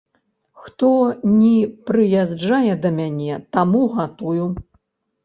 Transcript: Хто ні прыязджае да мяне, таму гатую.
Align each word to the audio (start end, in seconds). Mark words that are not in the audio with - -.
Хто 0.67 0.87
ні 1.41 1.51
прыязджае 1.89 2.71
да 2.87 2.93
мяне, 3.01 3.37
таму 3.59 3.83
гатую. 3.99 4.49